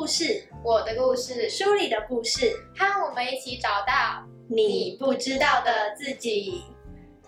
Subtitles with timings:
[0.00, 6.64] 故事、我的故事，书里的故事，和我们一起找到你不知道的自己。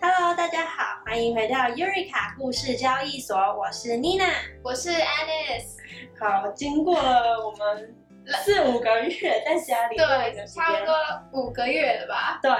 [0.00, 4.32] Hello，大家好，欢迎回到 Eureka 故事交易所，我是 Nina，
[4.64, 5.76] 我是 Alice。
[6.18, 7.94] 好，经过了我们
[8.42, 10.94] 四五个月在家里对，差不多
[11.34, 12.40] 五个月了吧？
[12.42, 12.50] 对。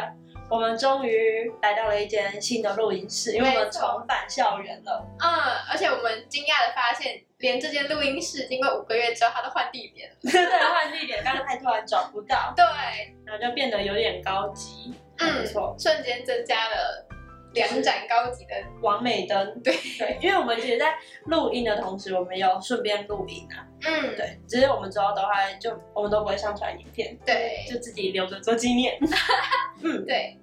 [0.49, 5.07] 我们终于来到了一间新的录音室，因为我们重返校园了。
[5.19, 5.29] 嗯，
[5.71, 10.17] 而且我们惊讶的发现，连这间录音室经过五个月之后，它都换地点了。
[10.31, 12.53] 对，换地点，刚才太突然找不到。
[12.55, 12.65] 对，
[13.25, 14.95] 然后就变得有点高级。
[15.19, 17.07] 嗯，没错，瞬间增加了。
[17.55, 19.73] 两盏高级的完美灯，对。
[19.99, 20.95] 对，因为我们其实，在
[21.27, 25.29] 录音的同时，我们有顺便录影啊，嗯，对，只是我们之后都会
[25.61, 28.99] 就我们都不会上传影片，对，就自己留着做纪念，
[29.83, 30.39] 嗯，对，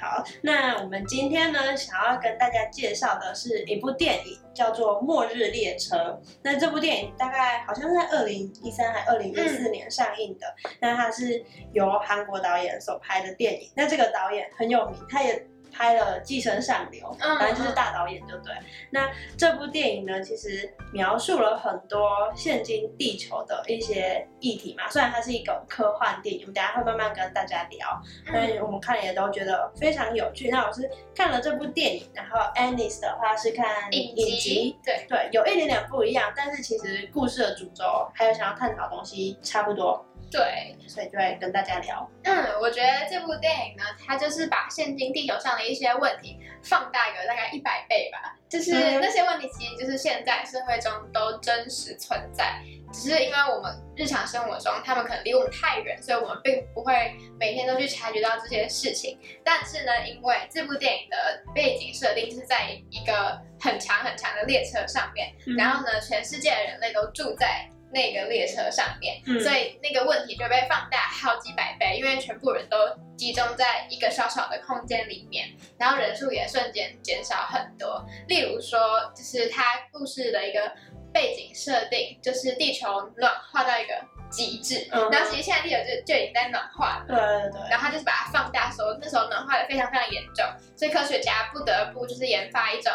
[0.00, 5.96] 好，那我们今天呢，想要跟大家介绍的是一部电影，叫做《末日列车》。
[6.42, 10.46] 那这部电影大概好像是在二零一三还二零一四年上映的，
[10.80, 13.70] 那它是由韩国导演所拍的电影。
[13.74, 15.44] 那这个导演很有名，他也。
[15.74, 17.04] 拍了《寄生上流》，
[17.38, 18.52] 反正就是大导演就对。
[18.90, 24.88] 那这部电影呢，其实描述了很多现今地球的一些议题嘛。
[24.88, 28.00] 虽然它是一个科幻电影，我们等下会慢慢跟大家聊。
[28.32, 30.48] 但我们看了也都觉得非常有趣。
[30.48, 40.04] 那我是看了这部电影，然后 Anis 的话是看影集，对对，有一点点不一样，但是其实故事的主轴还有想要探讨的东西差不多。
[40.34, 42.10] 对，所以就会跟大家聊。
[42.24, 48.34] 嗯，我觉得这部电影呢，它就是把现今地球上的一些问题放大个大概一百倍吧。
[48.48, 52.60] 就是那些问题，其实就是现在社会中都真实存在，
[52.92, 59.16] 只是因为我们日常生活中他们可能离我们太远，所以我们并不会每天都去察觉到这些事情。
[59.44, 61.16] 但是呢，因为这部电影的
[61.54, 67.68] 背景设定是在一个很长很长的列车上面，然后呢，全世界的人类都住在。
[67.94, 72.76] 那个列车上面，所以那个问题就被放大好几百倍，因为全部人都
[73.16, 78.04] 集中在一个小小的空间里面，然后人数也瞬间减少很多。
[78.26, 79.62] 例如说，就是他
[79.92, 80.72] 故事的一个
[81.12, 83.94] 背景设定，就是地球暖化到一个
[84.28, 87.70] 极致，然后其实现在地球就就已经在暖化了，对对对。
[87.70, 90.44] 然后他就是把它放大，说那时候暖化的非常非常严重，
[90.76, 92.92] 所以科学家不得不就是研发一种。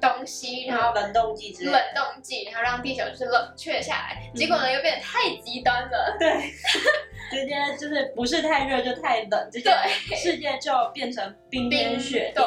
[0.00, 4.30] 东西，然后冷冻剂，冷冻剂，然后让地球就是冷却下来。
[4.34, 6.16] 结果呢，又变得太极端了。
[6.18, 6.50] 对，
[7.30, 9.50] 直接就是不是太热就太冷，
[10.16, 12.42] 世界就变成冰天雪地。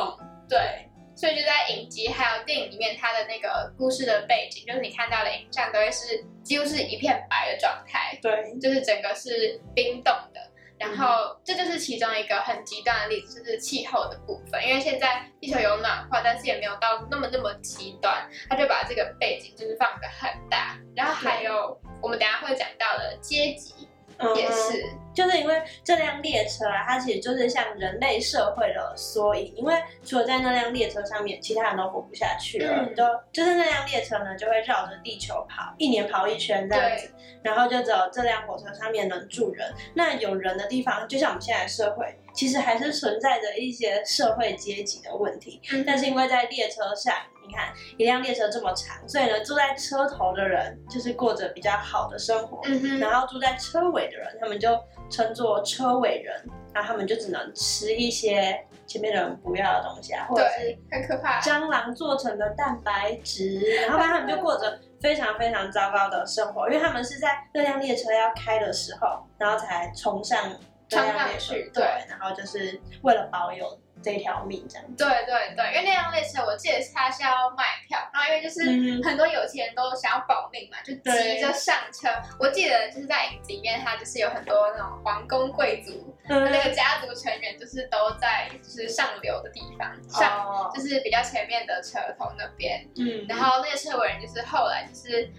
[0.49, 8.17] 对，所以就在影集还有电影里面，它的那个故事的背景，就是你看到的影像都会是几乎是一片白的状态。
[8.21, 10.52] 对，就是整个是冰冻的。
[10.79, 14.61] 然后这就是其中一个很极端的例子，就是气候的部分。
[14.67, 20.77] 因为现在地球有暖化，但是也没有到那么那么极端，他就把这个背景就是放得很大。
[20.95, 23.87] 然后还有我们等下会讲到的阶级。
[24.35, 29.53] 也是，就是因为这辆列车啊，它其实就是像人类社会的缩影。
[29.55, 29.73] 因为
[30.05, 32.85] 除了在那辆列车上面，其他人都活不下去了。
[32.95, 37.09] 都就是那辆列车呢，就会绕着地球跑，一年跑一圈这样子。
[37.41, 39.73] 然后就只有这辆火车上面能住人。
[39.93, 45.61] 那有人的地方，就像我们现在社会，其实还是存在着一些社会阶级的问题。
[45.85, 47.13] 但是因为在列车上。
[47.45, 52.61] 你看，一辆列车这么长，所以呢，坐在车头的人就是过着比较好的生活，
[53.01, 54.79] 然后坐在车尾的人，他们就
[55.09, 56.33] 称作车尾人，
[56.73, 58.57] 然后他们就只能吃一些
[58.87, 70.49] 前面的人不要的东西啊，或者是很可怕蟑螂做成的蛋白质，然后他们就过着非常非常糟糕的生活，因为他们是在那辆列车要开的时候，然后才冲上
[70.89, 73.79] 冲上去，对，然后就是为了保有。
[74.01, 82.09] 这条命这样，对对对，因为那辆列车我记得是他是要卖票，然后因为就是很多有钱人都想要保命嘛，就急着上车。
[82.37, 92.85] 我记得就是在影集里面，他就是有很多那种皇宫贵族那个家族成员，就是都在就是上流的地方，上就是比较前面的车头那边。
[92.97, 95.31] 嗯，然后那个车尾人就是后来就是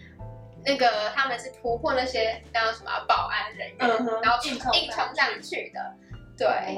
[0.65, 5.95] 那个他们是突破那些叫什么保安人员，然后硬硬冲上去的。
[6.37, 6.75] 对，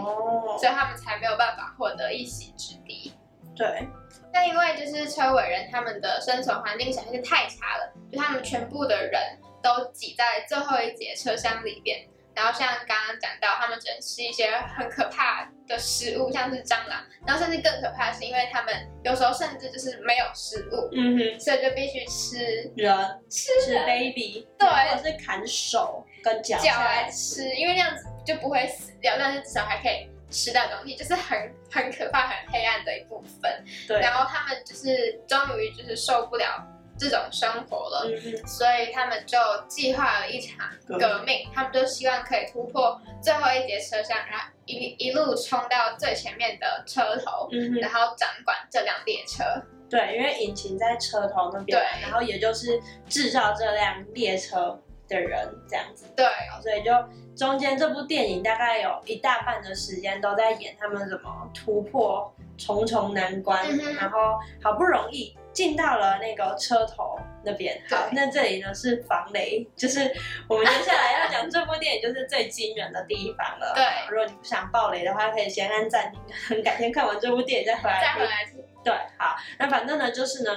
[0.58, 3.14] 所以他们才没有办法获得一席之地。
[3.56, 3.88] 对，
[4.32, 9.18] 那因为就是车尾人他们的生存环境实在是太差了，就他们全部的人
[9.62, 12.06] 都挤在最后一节车厢里边，
[12.36, 18.72] 然后像刚刚讲到，他们只能吃一些很可怕的食物，像是蟑螂，然后甚至更可怕是因为他们
[19.02, 22.96] 有时候甚至就是没有食物，嗯哼，所以就必须吃人，
[23.30, 28.04] 吃吃 baby，对，或者是砍手跟脚脚来吃，因为那样子。
[28.26, 33.64] 就不会死掉，但是至少还可以吃到东西，就是很很可怕、很黑暗的一部分。
[33.86, 34.00] 对。
[34.00, 36.60] 然后他们就是终于就是受不了
[36.98, 39.38] 这种生活了，嗯所以他们就
[39.68, 49.44] 计划了一场革命，他们就希望可以突破最后一节车厢，然后一一路冲到最前面的车头，嗯然后掌管这辆列车。
[49.88, 52.02] 对，因为引擎在车头那边，对。
[52.02, 54.76] 然后也就是制造这辆列车
[55.06, 56.26] 的人这样子，对，
[56.60, 56.90] 所以就
[57.36, 64.18] 中间这部电影大概有一大半的时间都在演他们怎么突破重重难关，嗯然后
[64.60, 67.80] 好不容易进到了那个车头那边。
[67.90, 70.00] 好，那这里呢是防雷，就是
[70.46, 73.72] 我们接下来要讲这部电影就是最惊人的地方了。
[73.74, 78.24] 对如果你不想爆雷的话，可以先按暂停，改天看完这部电影再回来听再回。
[78.26, 78.62] 来听。
[78.84, 80.50] 对，好，那反正呢，就是呢，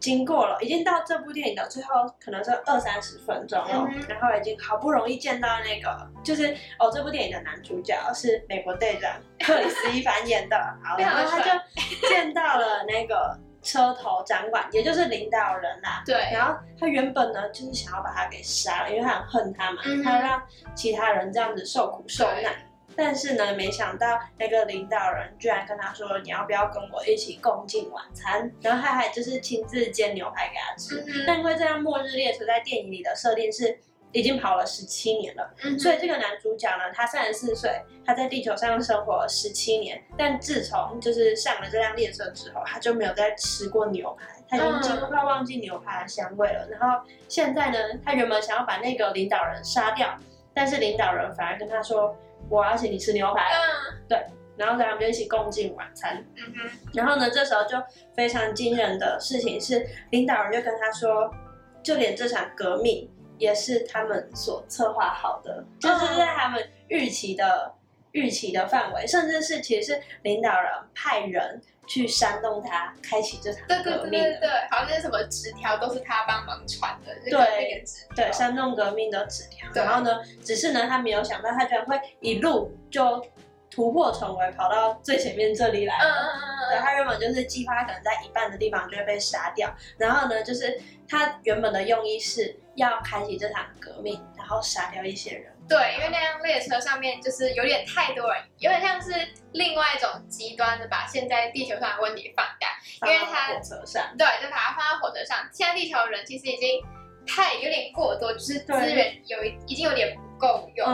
[0.00, 20.42] 经过了，已经到这部电影的最后，可能是二三十分钟了，嗯然后已经好不容易见到那个，就是哦，这部电影的男主角是美国队长克里斯·伊凡演的，好， 然后他就见到了那个车头掌管，也就是领导人啦、对，然后他原本呢，就是想要把他给杀了，因为他很恨他嘛，他让
[20.74, 22.54] 其他人这样子受苦受难。
[22.96, 31.00] 但是呢，没想到那个领导人居然跟他说：“你要不要跟我一起共进晚餐？”然后他还就是亲自煎牛排给他吃。
[31.00, 33.76] 嗯但因为这辆末日列车在电影里的设定是
[34.14, 46.66] 已经跑了十七年了，嗯所以这个男主角呢，他三十四岁，他在地球上生活了十七年，但自从就是上了这辆列车之后，他就没有再吃过牛排，他已经几乎快忘记牛排的香味了。
[46.70, 50.16] 然后现在呢，他原本想要把那个领导人杀掉，
[50.54, 52.16] 但是领导人反而跟他说
[52.48, 53.42] ：“我要请你吃牛排。
[53.52, 54.24] 嗯”对
[54.56, 56.24] 然后他们就一起共进晚餐。
[56.36, 57.76] 嗯哼，然后呢，这时候就
[58.14, 61.34] 非常惊人的事情是，领导人就跟他说，
[61.82, 67.74] 就连这场革命也是他们所策划好的，就是在他们预期的
[68.12, 79.68] 预期的范围，甚至是其实是领导人派人去煽动他开启这场对对革命的，对对对，好像那什么纸条都是他帮忙传的，对纸条对，煽动革命的纸条。
[79.72, 83.24] 对然后呢，只是呢，他没有想到他居然会一路就
[83.70, 86.04] 突破重围，跑到最前面这里来了。
[86.04, 95.52] 嗯嗯嗯对嗯他原本就是计划可能在一半的地方就会被杀掉，然后呢，就是他原本的用意是要开启这场革命，然后杀掉一些人。
[95.66, 99.10] 对，因为那辆列车上面就是有点太多人，有点像是
[99.52, 105.38] 另外一种极端的把现在地球上的问题放大，因为他放到火车上，对，就把它放在火车上。
[105.52, 106.82] 现在地球人其实已经
[107.26, 110.86] 太有点过多，就是资源有一已经有点不够用，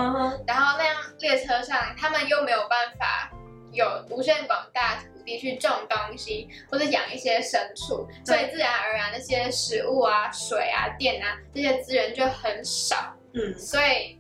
[0.47, 3.29] 然后那辆列车上他们又没有办法
[3.73, 14.19] 有无限广大土地去种东西或者养一些牲畜，所以自然而然那些食物啊、水啊、电啊这些资源就很少，嗯，所以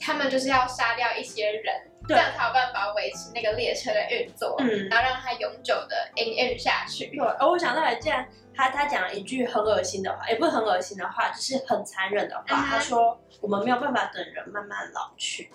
[0.00, 1.74] 他们就是要杀掉一些人，
[2.08, 7.06] 这样才有办法维持那个列车的运作，嗯然后让它永久的营运下去。
[7.06, 7.26] 对。
[7.38, 12.44] 而我想到了，既然他他讲了一句很恶心的话，也不是很恶心的话，就是很残忍的话。
[12.48, 15.50] 嗯他说我们没有办法等人慢慢老去。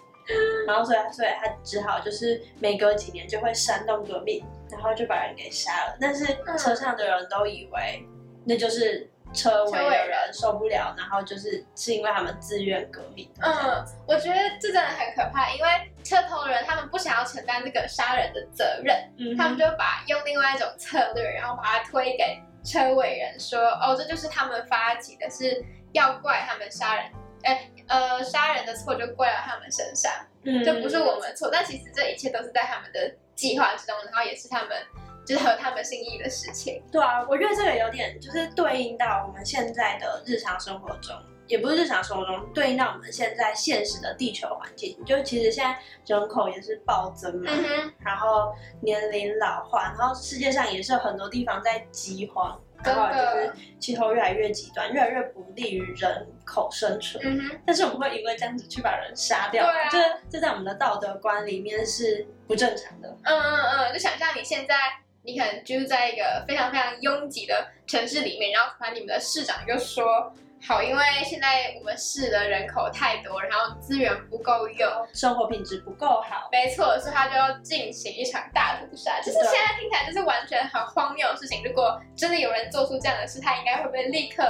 [0.65, 5.97] 然后所以所以他只好就是每隔几年就会煽动革命，然后就把人给杀了。
[5.99, 8.05] 但是嗯车上的人都以为
[8.45, 13.29] 那就是车尾的人受不了，然后就是是因为他们自愿革命。
[13.41, 15.69] 嗯，我觉得这真的很可怕，因为
[16.03, 27.11] 车头人他们不想要承担这个杀人的责任，嗯，他们就把用另外一种策略，然后把它推给车尾人说，哦，这就是他们发起的，是要怪他们杀人，
[27.47, 30.11] 哎，呃，杀人的错就怪到他们身上，
[30.43, 34.77] 嗯这不是我们错，但其实这一切都是在他们的计划之中，然后也是他们
[35.25, 36.83] 就是合他们心意的事情。
[36.91, 41.15] 对啊，我觉得这个有点就是对应到我们现在的日常生活中，
[41.47, 44.97] 也不是日常生活中，对应到我们现在现实的地球环境。
[45.05, 47.51] 就其实现在人口也是暴增嘛，
[47.99, 57.23] 然后年龄老化，然后世界上也是有很多地方在饥荒，真然后就是气候越来越极端，越来越不利于人口生存。
[57.25, 59.97] 嗯哼，但是我们会因为这样子去把人杀掉，对啊这
[60.29, 63.09] 这在我们的道德观里面是不正常的。
[63.23, 64.75] 嗯嗯嗯，就想象你现在。
[65.23, 79.19] 你可能就是在一个非常非常拥挤的城市里面，然后突然你们的市长就说：“好，因为现在我们市的人口太多，然后资源不够用，生活品质不够好，没错，所以他就要进行一场大屠杀。
[79.21, 81.63] 就是现在听起来就是完全很荒谬的事情。
[81.63, 84.43] 如果真的有人做出这样的事，他应该会被立刻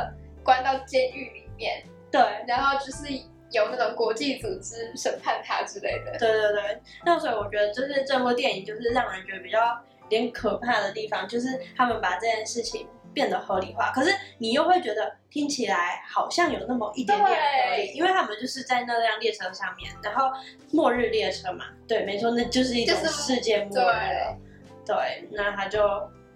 [0.44, 2.22] 关到监狱里面，对。
[2.48, 3.06] 然后就是
[3.52, 6.18] 有那种国际组织审判他之类的。
[6.18, 9.60] 对对对，那所以我觉得就是这部电影就是让人觉得比较
[10.04, 12.88] 有点可怕的地方，就是他们把这件事情
[13.18, 20.30] 变得合理化，可是你又会觉得听起来好像有那么一点点合理，因为他们就是在那辆列车上面，然后
[20.72, 24.38] 末日列车嘛，对，没错，那就是一种世界末日了。
[24.86, 25.82] 对，那他就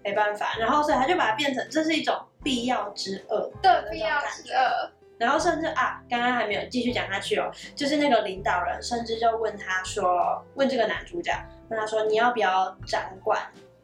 [0.02, 4.90] 没办法，然后所以他就把它变成这是一种必要之恶，对，必要之恶。
[5.18, 11.32] 然后甚至啊，刚刚还没有继续讲下去哦，就是那个领导人甚至就问他说，问这个男主角，
[11.68, 13.40] 问他说你要不要掌管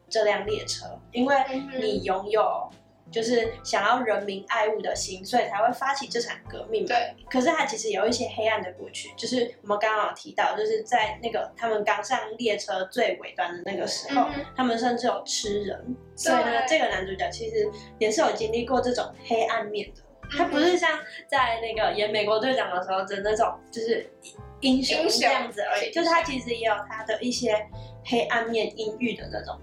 [0.09, 1.35] 这辆列车，因为
[1.79, 2.69] 你拥有。
[3.11, 6.85] 就是想要人民爱物的心，所以才会发起这场革命。
[6.85, 15.95] 对，可是他其实有一些黑暗的过去，就是我们刚刚有提到，就是在那个他们刚上列车最尾端的那个时候，他们甚至有吃人。
[16.15, 20.01] 所以呢，这个男主角其实也是有经历过这种黑暗面的。
[20.37, 24.07] 他不是像在那个演美国队长的时候的那种，就是
[24.59, 25.91] 英雄这样子而已。
[25.91, 27.55] 就是他其实也有他的一些
[28.05, 29.59] 黑暗面、阴郁的那种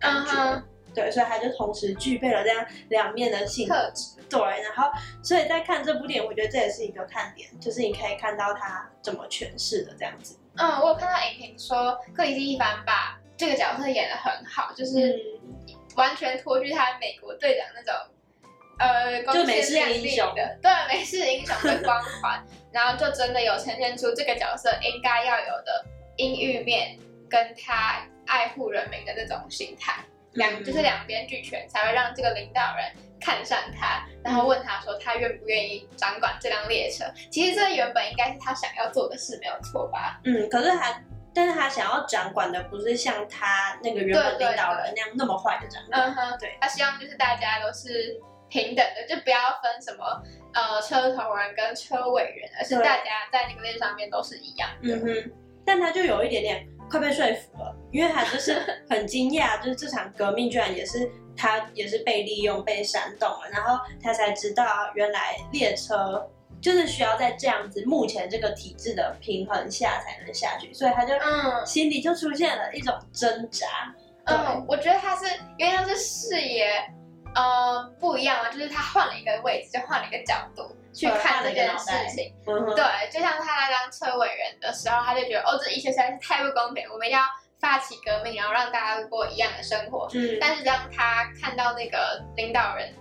[0.00, 0.62] 感觉。
[0.94, 4.20] 对，所以他就同时具备了这样两面的性特质。
[4.28, 4.90] 对，然后
[5.22, 10.38] 所以在看这部电影，我觉得这也是一个看点，就是你可以看到他怎么诠释的这样子。
[10.56, 15.20] 嗯，我有看到影评说克里斯蒂凡把这个角色演得很好，就是
[15.96, 17.94] 完全脱去他美国队长那种
[18.78, 25.84] 呃光鲜亮丽的对美式英雄的光环， 然后就真的有呈现出这个角色应该要有的
[26.16, 26.96] 阴郁面，
[27.28, 30.04] 跟他爱护人民的那种心态。
[30.34, 37.04] 两就是两边俱全，才会让这个领导人看上他，然后问他说他愿不愿意掌管这辆列车。
[37.30, 40.20] 其实这原本应该是他想要做的事，没有错吧？
[40.24, 41.02] 嗯，可是他，
[41.34, 46.00] 但是他想要掌管的不是像他那个原本领导人那样那么坏的掌管。
[46.00, 50.22] 嗯哼，对，他希望就是大家都是平等的，就不要分什么
[50.54, 54.94] 呃车头人跟车尾人，而是大家在那个列车上面都是一样的。
[54.94, 55.32] 嗯哼，
[55.66, 56.66] 但他就有一点点。
[56.90, 66.28] 快被说服了，因为他就是很惊讶， 就是这场革命居然也是他也是被利用、被煽动了，然后他才知道原来列车
[66.60, 73.66] 就是需要在这样子目前这个体制的平衡下才能下去，所以他就嗯心里就出现了一种挣扎。
[74.24, 75.24] 嗯，我觉得他是
[75.56, 76.66] 因为他是视野
[77.34, 80.76] 呃不一样啊，就是他换了一个位置，就换了一个角度。
[80.92, 87.20] 去看这件事情，对，就像他当车尾人的时候，他就觉得哦，这一切实在是太不公平，我们要
[87.60, 90.08] 发起革命，然后让大家过一样的生活。
[90.14, 92.92] 嗯，但是当他看到那个领导人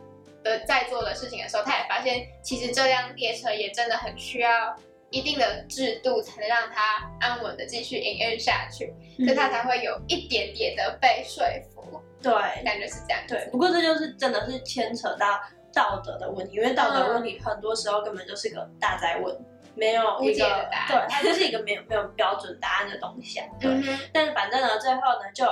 [0.43, 4.75] 的在做的事情的时候，他也发现其实这辆列车也真的很需要
[5.11, 12.01] 一定的制度，才能让他安稳的继续营运下去，所以他才会有一点点的被说服。
[12.21, 12.31] 对，
[12.63, 13.21] 感觉是这样。
[13.27, 15.39] 对，不过这就是真的是牵扯到。
[15.71, 19.39] 道德的问题，因为道德问题很多时候根本就是个大灾问，
[19.75, 23.39] 没有一个对，它就是一个没有没有标准答案的东西。
[23.59, 23.69] 对，
[24.11, 25.45] 但是反正呢，最后呢，就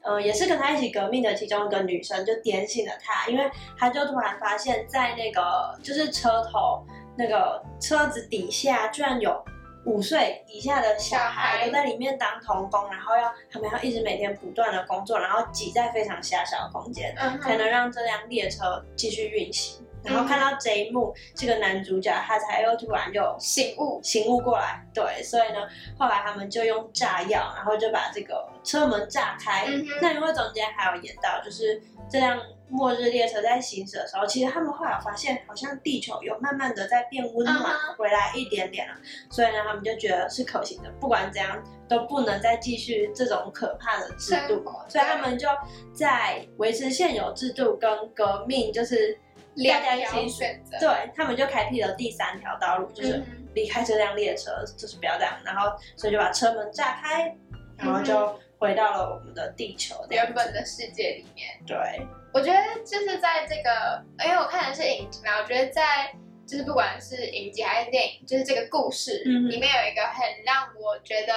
[0.00, 3.44] 呃也是跟他一起革命的其中一个女生就点醒了他，因为
[3.76, 6.82] 他就突然发现，在那个就是车头
[7.16, 9.42] 那个车子底下居然有。
[9.84, 19.84] 五岁以下的小孩都在里面当童工，然后要他们要一直每天不断的工作，然后挤在非常狭小的空间，才能让这辆列车继续运行。
[20.04, 24.84] 然后看到这一幕，这个男主角他才又突然就醒悟醒悟过来。
[24.94, 25.60] 对，所以呢，
[25.98, 29.66] 后来他们就用炸药，然后就把这个车门炸开。
[30.00, 31.80] 那因为中间还有演到，就是
[32.10, 32.40] 这辆。
[32.74, 38.94] 末日列车在行驶的时候，其实他们后来发现，好像地球有慢慢的在变温暖回来一点点了，
[39.30, 40.90] 所以呢，他们就觉得是可行的。
[40.98, 45.46] 不管怎样，都不能再继续这种可怕的制度，所以他们就
[45.92, 49.18] 在维持现有制度跟革命，就是
[49.56, 50.78] 大家一起选择。
[50.78, 53.22] 对他们就开辟了第三条道路，就是
[53.54, 55.34] 离开这辆列车，就是不要这样。
[55.44, 57.36] 然后，所以就把车门炸开，
[57.76, 61.48] 然后就回到了我们的地球原本的世界里面。
[61.66, 61.76] 对。
[62.34, 66.10] 我觉得就是在这个，因为我看的是影集嘛，我觉得在
[66.46, 71.34] 就是不管是影集还是电影，就是这个故事里面有一个很让我觉得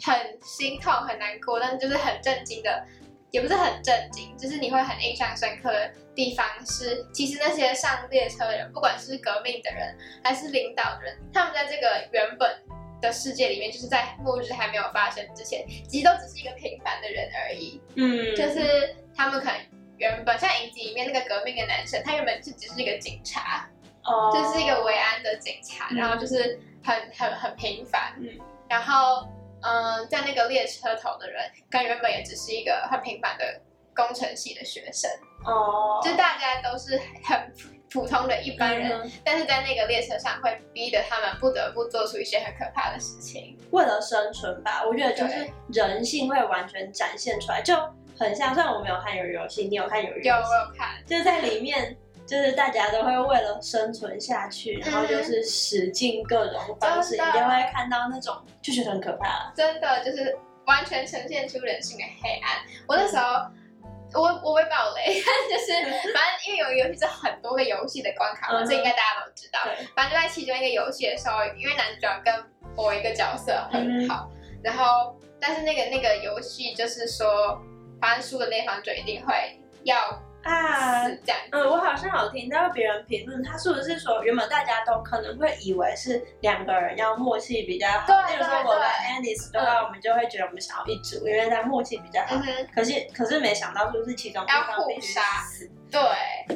[0.00, 2.86] 很心痛、很难过，但是就是很震惊的，
[3.34, 12.56] 也不是很震惊，就是你会很印象深刻的地方是，其实那些上列车的人，不管是革命的人还是领导人，他们在这个原本
[13.02, 17.82] 的世界里面，就是在末日还没有发生之前，其实都只是一个平凡的人而已。
[17.96, 19.56] 嗯，就是他们可能。
[19.96, 23.64] 原本像影集里面那个革命的男生，他原本是只是一个警察，
[24.02, 28.28] 哦，就是一个维安的警察，然后就是很很很平凡，嗯，
[28.68, 29.28] 然后
[29.64, 33.60] 嗯，在那个列车头的人，跟原本也只是一个很平凡的
[33.94, 35.10] 工程系的学生，
[35.44, 37.52] 哦，就大家都是很
[37.90, 47.74] 普通的一般人，但是在那个列车上会逼得他们不得不做出一些很可怕的事情，为了生存吧，我觉得就是人性会完全展现出来，就。
[48.16, 50.28] 很像，虽然我没有看有游戏，你有看有游戏？
[50.28, 51.04] 有，我有看。
[51.04, 59.52] 就是在里面，就是大家都会为了生存下去，然后就是使尽各种方式，你就会看到那种就觉得很可怕。
[59.54, 62.62] 真的，就是完全呈现出人性的黑暗。
[62.88, 64.78] 我那时候，我我没办
[65.50, 65.72] 就是
[66.12, 69.60] 反正因为有一个游戏是很多个游戏的关卡嘛，这应该大家都知道。
[69.94, 72.34] 反正就在其中一个游戏的时候，因为男主角跟
[72.76, 74.30] 某一个角色很好，
[74.62, 77.60] 然后但是那个那个游戏就是说，
[78.00, 79.96] 反正输的那方就一定会要
[80.44, 81.38] 啊，这样。
[81.50, 92.36] 嗯，我好像有听到别人评论，他是不是说原本大家都可能会以为是两个人要默契比较好，对例如说我跟对 Alice 的话，我们就会觉得我们想要一组，因为他默契比较好
[92.74, 95.70] 可是可是没想到，就是其中一方必须杀死。
[95.90, 96.00] 对，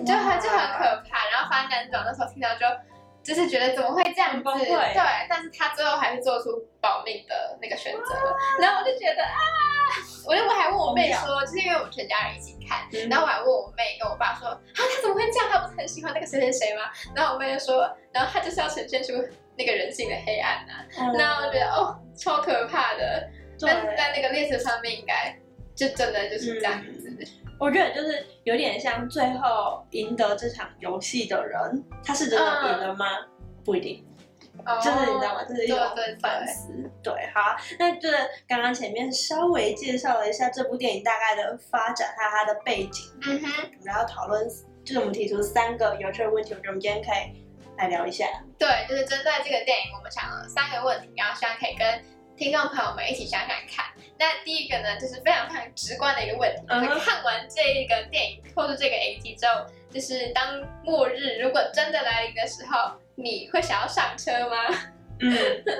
[0.04, 1.28] 就很就很可怕。
[1.30, 2.66] 然后反正男主角那时候听到就。
[3.28, 4.42] 就是觉得怎么会这样子？
[4.64, 4.94] 对，
[5.28, 6.48] 但是他最后还是做出
[6.80, 8.14] 保命的那个选择。
[8.58, 9.36] 然后我就觉得啊，
[10.26, 15.50] 我就我还问我妹说，就是因为我们全家人一起看，嗯然后我还问我妹跟我爸说，啊，他怎么会这样？
[15.50, 16.84] 他不是很喜欢那个谁谁谁吗？
[17.14, 19.12] 然后我妹就说，然后他就是要呈现出
[19.58, 23.28] 那个人性的黑暗呐、嗯然后我觉得哦，超可怕的。
[23.60, 25.36] 但是在那个列车上面，应该
[25.74, 27.07] 就真的就是这样子。
[27.58, 33.06] 我觉得就是有点像最后赢得这场游戏的人，他是真的赢了吗？
[33.64, 34.06] 不一定，
[34.64, 35.44] 哦就是你知道吗？
[35.46, 36.72] 这是一种对反思。
[37.02, 44.48] 对，好，那就是刚刚前面稍微介绍了一下这部电影大概的发展，还有它的背景，嗯哼，然后讨论，
[44.84, 47.44] 就是我们提出三个有趣的问题，我觉得我们今天可以
[47.76, 48.26] 来聊一下。
[48.58, 51.86] 对，就是针对这个电影，我们想了三个问题，然后希望可以跟
[52.38, 53.84] 听众朋友们一起想想看。
[54.16, 64.56] 那第一个呢，就是非常非常直观的一个问题，嗯哼就是看完这一个电影或者这个 A T 之后，就是当末日如果真的来临的时候，你会想要上车吗？
[65.20, 65.30] 嗯，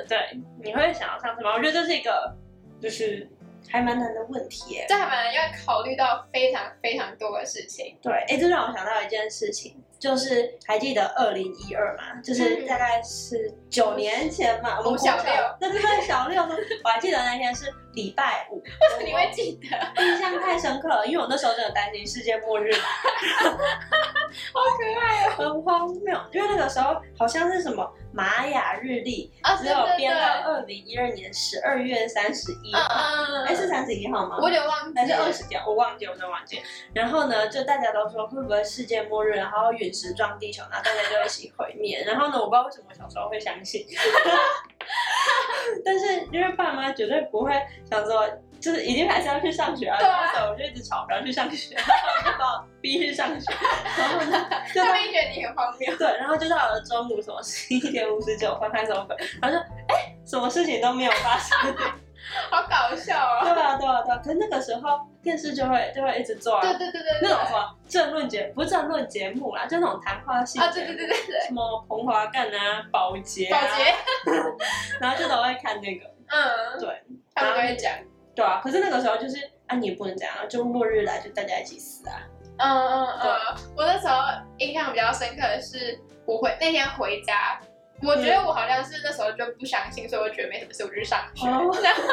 [0.09, 1.53] 对，你会想要上车吗？
[1.55, 2.35] 我觉得这是一个
[2.83, 3.29] 就是
[3.71, 4.87] 还蛮难的问题耶。
[4.88, 7.97] 这还蛮要考虑到非常非常多的事情。
[8.03, 12.67] 对，哎，这让我想到一件事情，就是还记得二零一二嘛，就是嗯。
[12.67, 15.25] 大概是九年前嘛，我们小六。
[15.59, 18.62] 对对对，小六，我还记得那天是礼拜五，
[19.05, 20.03] 你会记得？
[20.03, 22.79] 印象太深刻了，因为我那时候真的担心世界末日来，
[24.53, 25.31] 好可爱哦！
[25.37, 34.37] 很荒谬，因为那个时候好像是什么玛雅日历，啊，只有编到二零一二年十二月三十一嗯号，嗯哎，是三十一号吗？
[34.38, 36.62] 我有点忘记还是，二十条，我忘记，我真的忘记。
[36.94, 42.05] 然后呢，就大家都说会不会世界末日，然后陨石撞地球，然后大家就一起毁灭。
[42.07, 43.85] 然后呢，我不知道为什么我小时候会相信，
[45.85, 47.53] 但是因为爸妈绝对不会
[47.90, 48.29] 想说，
[48.61, 49.98] 就是已经还是要去上学啊。
[49.98, 53.53] 对啊那时候我就一直吵不要去上学， 然后就把我逼去上学。
[53.96, 55.96] 然后呢，就到他们觉得你很荒谬。
[55.96, 61.57] 对，然后就到了中午什么十一点五十九分开始分，然后就哎，什么事情都没有发生。
[62.51, 63.40] 好搞笑哦！
[63.42, 64.18] 对啊，对啊，对啊。
[64.22, 66.61] 可是那个时候电视就会就会一直做啊。
[66.61, 73.94] 对对对对对，那种什么政论节，不是政论节目啦，就那种谈话性啊，对对对对对，什么彭华干啊、保洁啊，保洁，
[75.01, 77.03] 然后就都会看那个，嗯，对
[77.38, 77.92] 他们都会讲，
[78.35, 78.61] 对啊。
[78.62, 82.14] 可是那个时候就是啊，你也不能这样啊，就末日来就大家一起死啊。
[82.59, 83.31] 嗯嗯嗯。
[83.77, 84.16] 我那时候
[84.59, 87.61] 印象比较深刻的是，我回那天回家。
[88.01, 91.48] 我觉得我好像是那时候就不相信，所以我觉得没什么事，我就去上学。
[91.48, 91.51] 哦
[91.83, 92.12] 然后呢，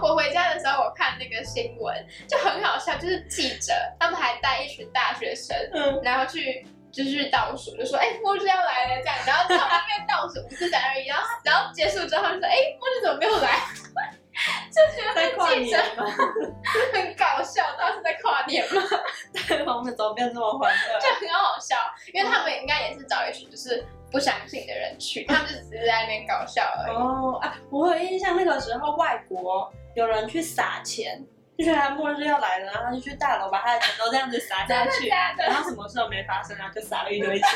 [0.00, 13.58] 我回家的时候，我看那个新闻就很好笑，就是记者他们还带一群大学生，嗯，然后去就是倒数，就说哎末日要来了这样，然后在那边倒数五四三二一，然后然后结束之后就说哎末日怎么没有来？
[14.70, 16.04] 就觉得在跨年吗？
[16.92, 18.82] 很搞笑，当时在跨年嘛，
[19.48, 20.98] 对，我们怎么变这么欢乐？
[21.00, 21.76] 就很好笑，
[22.12, 26.96] 因为他们应该也是找一群就是不相信的人去，他们就只是在那边搞笑而已。
[26.96, 31.22] 哦啊，我有印象，那个时候外国有人去撒钱，
[31.58, 37.48] 就觉得他末日要来了，然后他就去大楼把他的钱都这样子撒下去，然后什么事都没发生，然后就撒了一堆钱，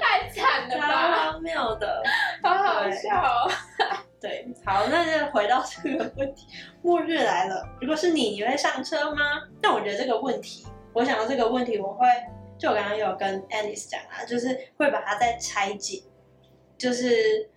[0.00, 2.02] 太惨了超吧，荒谬的。
[2.42, 3.50] 好好笑哦。
[4.26, 6.48] 对，好，那就回到这个问题，
[6.82, 9.42] 末日来了，如果是你，你会上车吗？
[9.62, 12.08] 但我觉得这个问题，我想到这个问题，我会，
[12.58, 16.02] 就我刚刚有跟 Alice 讲啊，就是会把它再拆解，
[16.76, 17.48] 就是，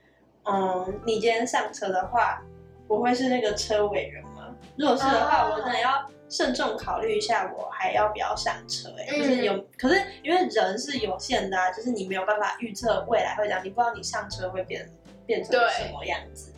[0.43, 2.39] 嗯，你今天上车的话，
[2.87, 4.55] 我会是那个车尾人吗？
[4.77, 9.05] 如果是的话，哦我真的要慎重考虑一下，我还要不要上车、欸？
[9.05, 14.87] 哎、嗯就是有，可是因为人是有限的啊，就是你没有办法预测未来会怎样，你不知道你上车会变
[15.25, 16.53] 变成什么样子。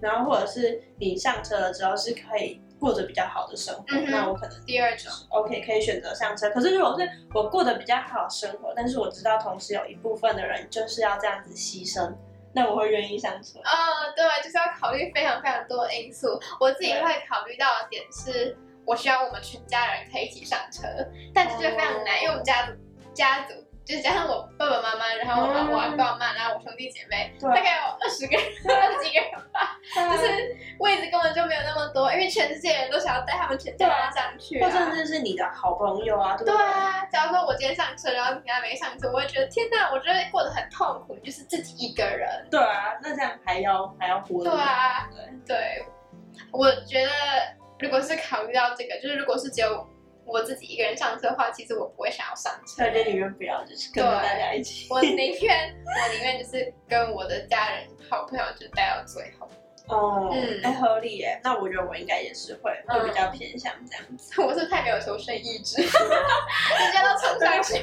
[0.00, 6.48] 然后或者是你上车了之后是可以过着比较好的生活，嗯那我可能第二种，OK 可以选择上车。
[6.50, 12.14] 可是如果是我过得比较好的生活，但是我知道同时有一部分的人就是要这样子牺牲，
[12.54, 13.58] 那我会愿意上车。
[13.60, 16.40] 呃，对，就是要考虑非常非常多的因素。
[16.58, 20.88] 我自己会考虑到的点是，我希望我们全家人可以一起上车，
[21.34, 22.72] 但这就非常难，因为我们家族
[23.12, 23.54] 家族
[23.84, 34.70] 就是加上我爸爸妈妈，然后我我阿爸妈，然后我兄弟姐妹，大概有二十个人，二十几个人吧， 就是位置根本就没有那么多，因为全世界人都想要带他们全家上去、或啊。
[34.70, 36.56] 甚至是你的好朋友啊，对不对？
[36.56, 42.46] 对啊，假如说我今天上车，然后你还没上车，我会觉得天哪，我觉得过得很痛苦，就是自己一个人。
[42.50, 44.52] 对啊，那这样还要还要活对。
[44.52, 45.08] 啊，
[45.46, 45.86] 对，对，
[46.52, 47.10] 我觉得
[47.80, 49.84] 如果是考虑到这个，就是如果是只有
[50.24, 52.86] 我自己一个人上车的话，其实我不会想要上车所。
[52.86, 54.86] 以就宁愿不要，就是跟着大家一起。
[54.90, 59.48] 我宁愿我宁愿就是跟我的家人、好朋友就待到最后。
[59.88, 61.40] 哦，嗯哎，合理耶。
[61.42, 64.38] 那我觉得我应该也是会，会比较偏向这样子。
[64.40, 67.82] 我是太没有求生意志，人家都冲上去。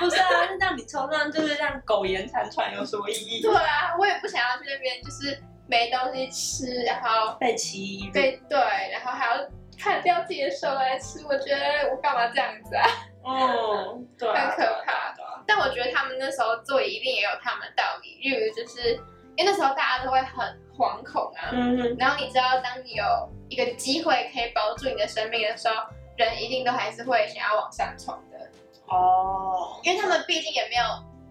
[0.00, 3.42] 不是啊，是让你冲上，就是让苟延残喘有什么意义？
[3.42, 8.58] 对啊，我也不想要去那边，就是没东西吃，然后被欺被对，
[8.90, 9.48] 然后还要
[9.80, 12.84] 看掉自己的手来吃，我觉得我干嘛这样子啊？
[13.22, 15.14] 哦，对啊， 很可怕。
[15.46, 18.92] 但我觉得他们那时候做一定也有他们的道理，例如就是
[19.36, 23.04] 因为那时候大家都会很惶恐啊，嗯哼，然后你知道，当你有
[23.48, 25.74] 一个机会可以保住你的生命的时候，
[26.16, 28.38] 人一定都还是会想要往上冲的，
[28.94, 30.84] 哦，因为他们毕竟也没有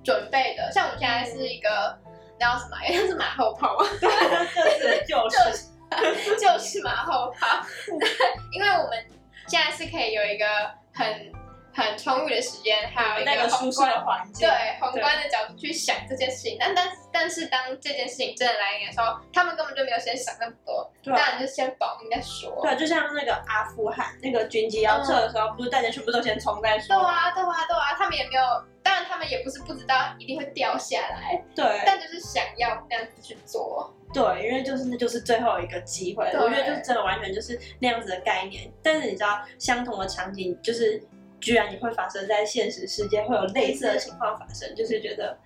[0.03, 0.69] 准备的。
[0.71, 2.77] 像我们现在是一个，你知道什么？
[2.89, 5.65] 因为它是马后炮，就是就是，
[6.39, 7.65] 就是马后炮。
[8.53, 9.05] 因为我们
[9.47, 10.45] 现在是可以有一个
[10.93, 11.31] 很
[11.73, 22.59] 很充裕的时间，还有一那个舒适宏观的环境，对宏观的角度去想这件事情，但但但是当这件事情真的来临的时候，他们根本就没有先想那么多，当然就先保命再说。
[22.61, 26.97] 对，就像那个阿富汗那个军机要撤的时候，不是大家全部都先冲再对说？
[26.97, 28.43] 啊，对啊，对啊，他们也没有，
[28.83, 33.93] 当然他们也不是不知道一定会掉下来，对但就是想要那样子去做。
[34.11, 38.71] 对，因为就是那就是最后一个机会，对我觉得就是真的完全就是那样子的概念。
[38.81, 40.99] 但是你知道，相同的场景就是
[41.39, 45.37] 居然也会发生在现实世界，会有类似的情况发生，就是觉得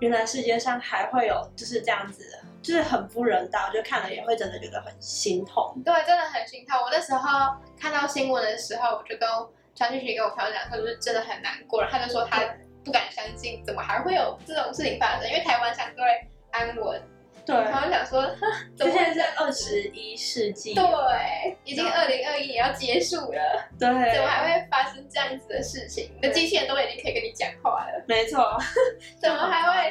[0.00, 5.80] 原来世界上还会有就是这样子的，就是很不人道，就看了也会真的觉得很心痛。
[5.84, 6.78] 对，真的很心痛。
[6.80, 9.28] 我那时候看到新闻的时候，我就跟
[9.74, 11.82] 传讯息跟我朋友讲说，就是真的很难过。
[11.82, 12.42] 然后他就说他
[12.82, 15.28] 不敢相信，怎么还会有这种事情发生？
[15.28, 16.04] 因为台湾相对
[16.52, 17.00] 安稳。
[17.44, 18.36] 对，然后就想说，
[18.76, 19.20] 这现在是？
[19.36, 26.12] 二十一世纪，对，已经二零二一年要结束了，对，怎么还会发生这样子的事情？
[26.14, 28.56] 你的机器人都已经可以跟你讲话了，没错，
[29.20, 29.90] 怎么还会？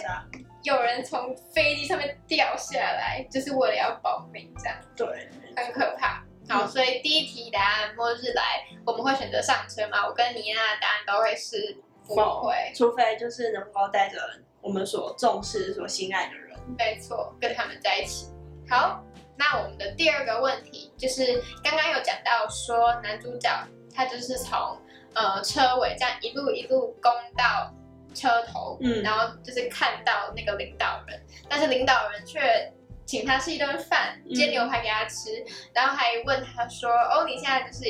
[0.63, 4.77] 有人从飞机上面掉下来，就是为了要保命，这样。
[4.95, 6.23] 对，很可怕。
[6.47, 10.05] 好，所以第一题答案末日来，我们会选择上车吗？
[10.07, 11.75] 我跟妮娜的答案都会是
[12.15, 14.17] 不会，除非就是能够带着
[14.62, 16.58] 我们所重视、所心爱的人。
[16.78, 18.28] 没错，跟他们在一起。
[18.69, 19.04] 好，
[19.38, 23.50] 那我们的第二个问题就是刚刚有讲到说男主角
[23.93, 24.78] 他就是从
[25.13, 27.74] 呃车尾这样一路一路攻到
[28.13, 31.19] 车头，嗯然后就是看到那个领导人，
[31.50, 32.71] 但是领导人却
[33.06, 35.43] 请他吃一顿饭，嗯煎牛排给他吃，
[35.74, 37.84] 然后还问他说：“哦，你现在就是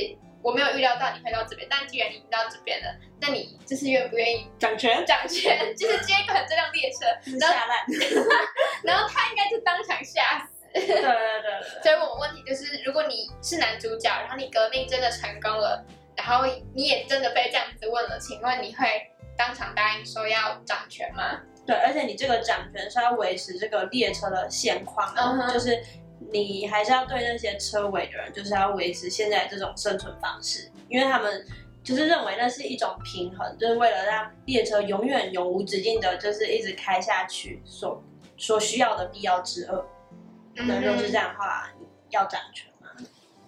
[0.44, 7.06] 我没有预料到你会到这边，但既然你已经到这边了，那你就是愿不愿意掌权，掌权， 就是接管这辆列车？”
[7.40, 7.86] 然后下烂。
[8.84, 10.52] 然后他应该就当场吓死。
[10.74, 18.88] 对对对对所以我们问题就是，如果你是男主角，然后你革命真的成功了，然后你也真的被这样子问了，请问你会
[19.38, 21.42] 当场答应说要掌权吗？
[21.68, 25.84] 对，而且你这个掌权是要维持这个列车的现况嗯哼哦，就是
[26.32, 31.46] 你还是要对那些车尾的人，就是要维持现在这种生存方式，因为他们
[31.84, 38.04] 就是认为那是一种平衡，就是为了让列车永远永无止境的，就是一直开下去所
[38.38, 39.86] 所需要的必要之恶。
[40.56, 42.90] 如果是这样的话，你要掌权吗？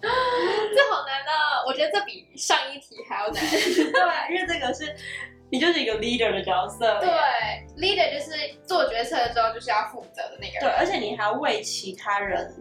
[0.02, 3.42] 这好难啊，我觉得这比上一题还要难。
[3.50, 4.94] 对，因为这个是
[5.54, 7.08] 你就是一个 leader 的角色，对
[7.76, 8.32] ，leader 就是
[8.66, 12.52] 做决策的时候就是要负责的那个人对，而且你还要为其他人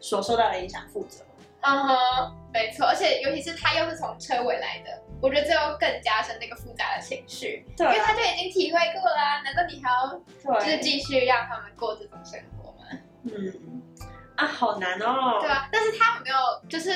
[0.00, 1.24] 所受到的影响负责。
[1.60, 12.98] 嗯哼，没错，而且尤其是他又是从车尾来的，我觉得这又更加深那个复杂的情绪，对因为他就已经体会过了、啊，难道你还要就是，继续让他们过这种生活吗？
[13.22, 13.80] 嗯，
[14.34, 15.38] 啊，好难哦。
[15.40, 16.36] 对啊，但是他有没有
[16.68, 16.90] 就是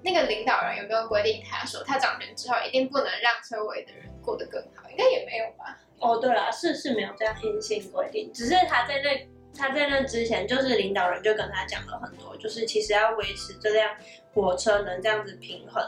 [0.00, 4.90] 那个领导人有没有规定他说他掌权之后一定不能让车尾的人过得更好？
[4.90, 5.80] 应该也没有吧？
[6.00, 13.96] 哦，对了，是是没有这样硬性规定，只是他在那他在那之前，就是领导人就跟他讲了很多，就是其实要维持这辆
[14.34, 15.82] 火车能这样子平衡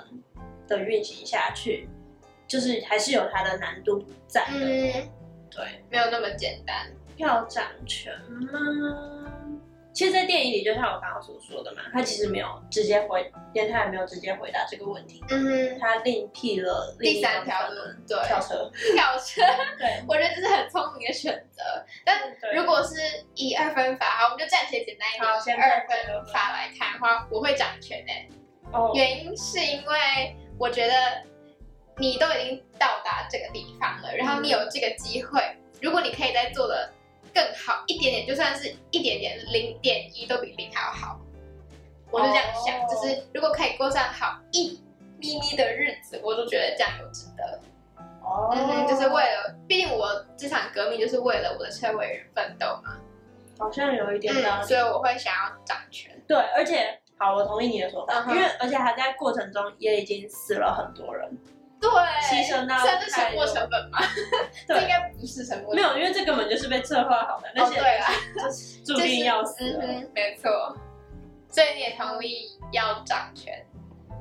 [0.67, 1.87] 的运行下去，
[2.49, 4.67] 就是还是有它的难度在的。
[4.67, 5.09] 嗯，
[5.51, 6.91] 对，没有那么简单。
[7.19, 9.40] 要掌权吗？
[9.93, 17.77] 其实，在电影里，就像我刚刚所说的嘛，他其实没有直接回，连他也没有直接回答这个问题，嗯哼，他另辟了另第三条路，
[18.07, 18.71] 对， 跳车。
[18.95, 19.43] 跳车，
[19.79, 21.63] 对，我觉得这是很聪明的选择。
[22.05, 22.21] 但
[22.55, 22.95] 如果是
[23.35, 28.29] 以二分法，好，我们就暂且简单一点，好先二分法来看的话，我会掌权诶、
[28.73, 30.95] 哦，原因是因为我觉得
[31.99, 35.43] 你都已经到达这个地方了，然后你有这个机会，
[35.83, 36.93] 如果你可以再做的
[37.35, 41.19] 更好一点点，就算是一点点，零点一都比零还要好。
[42.11, 44.83] 我就这样想，哦就是如果可以过上好一
[45.19, 47.61] 咪咪的日子，我就觉得这样有值得。
[48.23, 52.97] 哦嗯，就是为了，毕竟我这场革命就是为了我的车尾人奋斗嘛。
[53.59, 56.11] 好像有一点道嗯，所以我会想要掌权。
[56.27, 61.31] 对，而且好，我同意你的说法，因为而且还在过程中也已经死了很多人，
[61.81, 63.99] 对，牺牲到算是沉没成本吗？
[64.67, 65.77] 对 这应该不是沉没成本。
[65.77, 70.77] 没有，因为这根本就是被策划好的，那哦，些对啦，就是注定要死嗯哼，没错。
[71.49, 73.65] 所以你也同意要掌权？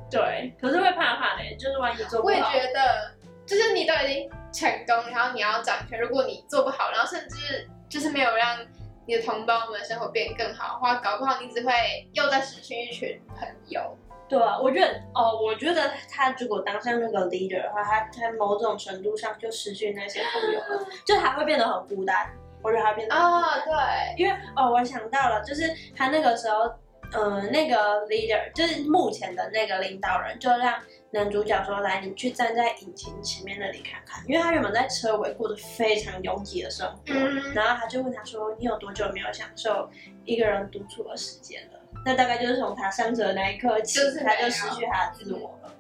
[0.10, 3.12] 对，可是会怕怕的，就是万一做不好我也好，觉得，
[3.45, 8.58] 就是你都已经成功，然后你要掌权，如果你做不好，然后甚至就是没有让
[9.06, 11.72] 你的同胞们生活变得更好的话，搞不好你只会
[12.13, 13.95] 又再失去一群朋友。
[14.30, 22.30] 对啊，我觉得哦，我觉得他如果当上那个 leader 的话，他在某种程度上就失去那些朋友了，就他会变得很孤单。
[22.62, 25.63] 我觉得他变得啊哦，对，因为哦，我想到了，就是
[25.96, 26.72] 他那个时候，
[27.13, 30.76] 嗯、那个 leader 就是目前的那个领导人，就让
[31.12, 39.89] 男主角说：“来，你去站在引擎前面那里看看。”因为他原本在车尾过着非常拥挤的生活，嗯然后他就问他说：“你有多久没有享受
[40.24, 45.74] 一个人独处的时间了？”那大概就是从他上车的那一刻起，就是他就失去他的自我了。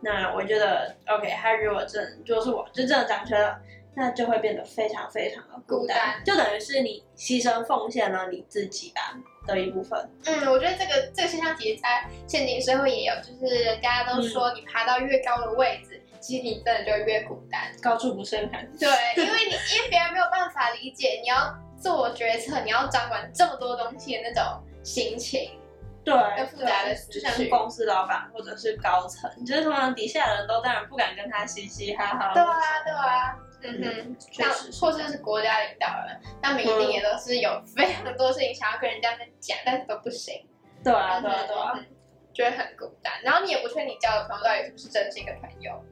[0.00, 3.58] 那我觉得，OK，他如果真就是我就真的掌权了，
[3.94, 9.98] 那就会变得非常非常的孤孤单就等于是你牺牲奉献了你自己吧的一部分。
[10.26, 17.60] 嗯，我觉得这个这个现象其实在现今社会也有，就是大家都说你爬到越高的位置，其实你真的就越孤单。
[17.82, 18.64] 高处不胜寒。
[18.78, 24.44] 对，因为你因为别人没有办法理解你要做决策，你要掌管这么多东西的那种
[24.88, 25.60] 心情。
[26.04, 32.32] 对，更复杂的就绪像公司老板或者是高层，就是通常底下的人都当然不敢跟他嘻嘻哈哈。
[32.32, 40.34] 对啊，对啊，嗯哼，像或者是国家领导人，他们一定也都是有非常多事情想要跟人家们讲，但是都不行。
[40.82, 41.72] 对啊，对啊，对啊。
[41.76, 41.84] 嗯，
[42.32, 45.84] 觉得很孤单，然后你也不确定你交的朋友到底是不是真心的朋友，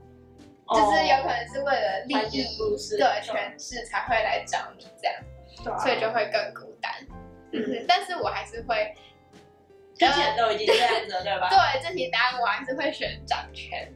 [0.70, 2.46] 就是有可能是为了利益
[2.96, 6.90] 对权势才会来找你这样，所以就会更孤单。
[7.86, 8.94] 但是我还是会，
[9.94, 11.48] 之前都已经这样子了，对吧？
[11.50, 13.92] 对这题答案我还是会选掌权。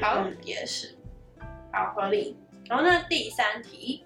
[0.00, 0.96] 好，嗯，也是，
[1.72, 2.36] 好合理。
[2.68, 4.04] 然后那第三题，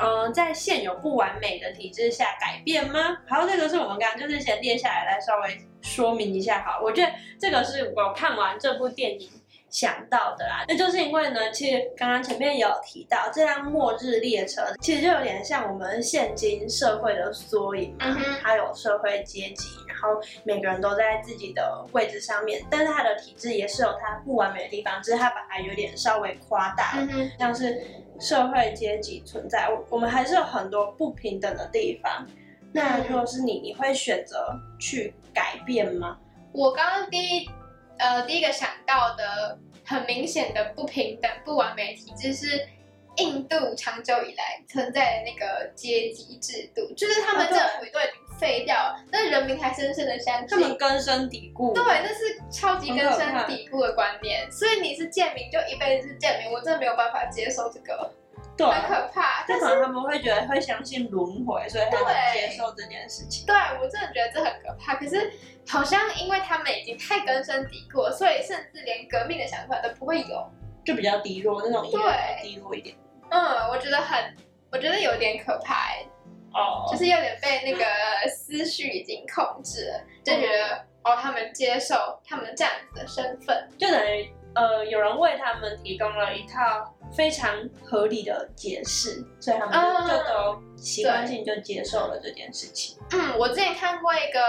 [0.00, 3.18] 嗯、在现有不完美的体制下改变吗？
[3.28, 6.62] 好，这个是我们刚刚就是先列下来，来稍微说明一下。
[6.62, 9.30] 好，我觉得这个是我看完这部电影
[9.74, 10.64] 想到的啦。
[10.68, 27.08] 那就是因为呢，其实刚刚前面有提到，这辆末日列车其实就有点像我们现今社会的缩影嘛嗯，它有社会阶级，然后每个人都在自己的位置上面，但是它的体制也是有它不完美的地方，只是它把它有点稍微夸大了。
[27.10, 27.82] 嗯，像是
[28.20, 32.24] 社会阶级存在，我我们还是有很多不平等的地方。
[32.72, 36.16] 那如果是你，你会选择去改变吗？
[36.52, 37.50] 我刚刚第一
[37.98, 42.68] 呃第一个想到的很明显的不平等、不完美体制是
[43.16, 50.76] 印度长久以来存在的那个阶级制度，就是他们政府都已经废掉了，但人民还深深的相他们信。
[50.76, 51.72] 根深蒂固。
[51.72, 58.12] 对，那是超级根深蒂固的观念，所以你是贱民就一辈子是贱民，我真的没有办法接受这个，
[58.56, 59.44] 对，很可怕。
[59.46, 63.46] 但可能他们会觉得会相信轮回，所以他能对接受这件事情。
[63.46, 64.94] 对我真的觉得这很可怕。
[64.94, 65.32] 可是
[65.68, 70.50] 好像因为他们已经太根深蒂固，所以甚至连革命的想法都不会有。
[70.84, 72.94] 就比较低落，那种对低落一点。
[73.30, 74.36] 嗯，我觉得很，
[74.70, 76.06] 我觉得有点可怕、欸，
[76.52, 77.84] 哦就是有点被那个
[78.28, 87.52] 思绪已经控制了，就觉得、哦，他们接受他们这样子的身份，就等于呃，有人为他们提供了一套非常
[87.84, 92.96] 合理的解释，所以他们就、都习惯性就接受了这件事情。
[93.12, 94.40] 嗯，我之前看过一个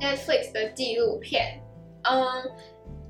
[0.00, 1.60] Netflix 的纪录片，
[2.02, 2.22] 嗯，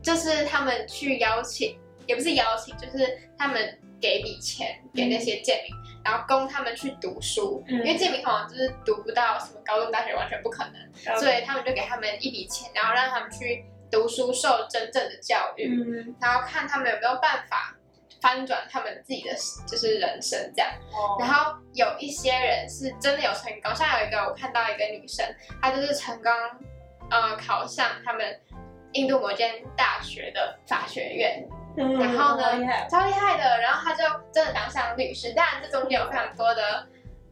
[0.03, 5.73] 就是他们去邀请，也不是邀请，就是他们给笔钱给那些贱民，
[6.05, 7.79] 然后供他们去读书，嗯。
[7.81, 17.75] 因为建民好像就是读不到什么高中、大学，完全不可能，所以他们就给他们一笔钱，然后让他们去读书，受真正的教育，嗯，然后看他们有没有办法
[18.21, 19.35] 翻转他们自己的
[19.67, 20.71] 就是人生这样。
[21.19, 25.27] 然后有一些人是真的有成功，像有一个我看到一个女生，
[25.63, 26.33] 她就是成功
[27.11, 28.41] 呃考上他们
[28.93, 31.47] 印度某间大学的法学院，
[31.77, 32.45] 然后呢
[32.91, 35.33] 超厉害的，然后她就真的当上律师。
[35.33, 36.87] 当然这中间有非常多的。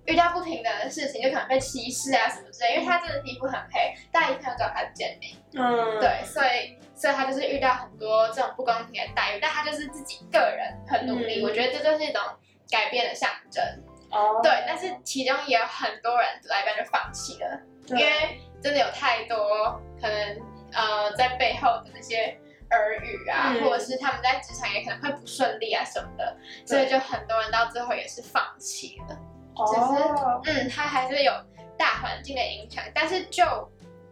[0.07, 5.37] 遇到不平等的事情，就可能被歧视啊什么之类，因为他真的皮肤很黑，大家一看就知道他是贱民。
[5.55, 12.23] 嗯，对，所以所以他就是遇到很多这种不公平的待遇，但他就是自己个人很努力，我觉得这就是一种
[12.71, 13.63] 改变的象征。
[14.11, 20.41] 哦，对，但是其中也有很多人来半就放弃了，因为真的有太多可能
[20.73, 22.39] 呃在背后的那些
[22.71, 29.19] 耳语啊，或者是他们在职场也可能会不顺利啊什么的，所以就很多人到最后也是放弃了。
[29.65, 31.33] 只是，嗯，它还是有
[31.79, 32.85] 大环境的影响。
[32.95, 33.45] 但是就